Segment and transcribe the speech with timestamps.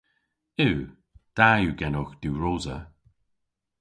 [0.65, 0.79] Yw.
[1.37, 2.77] Da yw genowgh diwrosa.